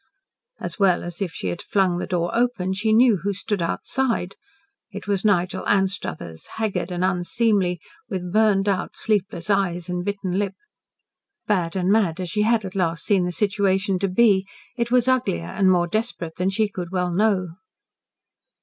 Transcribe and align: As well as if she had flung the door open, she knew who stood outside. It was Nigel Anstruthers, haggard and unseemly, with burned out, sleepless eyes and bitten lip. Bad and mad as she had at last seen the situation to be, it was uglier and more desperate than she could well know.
As 0.59 0.79
well 0.79 1.03
as 1.03 1.21
if 1.21 1.31
she 1.31 1.49
had 1.49 1.61
flung 1.61 1.99
the 1.99 2.07
door 2.07 2.31
open, 2.35 2.73
she 2.73 2.91
knew 2.91 3.17
who 3.17 3.33
stood 3.35 3.61
outside. 3.61 4.35
It 4.89 5.07
was 5.07 5.23
Nigel 5.23 5.63
Anstruthers, 5.69 6.47
haggard 6.57 6.89
and 6.91 7.05
unseemly, 7.05 7.79
with 8.09 8.33
burned 8.33 8.67
out, 8.67 8.95
sleepless 8.97 9.51
eyes 9.51 9.89
and 9.89 10.03
bitten 10.03 10.39
lip. 10.39 10.55
Bad 11.45 11.75
and 11.75 11.91
mad 11.91 12.19
as 12.19 12.31
she 12.31 12.41
had 12.41 12.65
at 12.65 12.73
last 12.73 13.05
seen 13.05 13.25
the 13.25 13.31
situation 13.31 13.99
to 13.99 14.07
be, 14.07 14.43
it 14.75 14.89
was 14.89 15.07
uglier 15.07 15.45
and 15.45 15.71
more 15.71 15.85
desperate 15.85 16.37
than 16.37 16.49
she 16.49 16.67
could 16.67 16.89
well 16.91 17.11
know. 17.13 17.49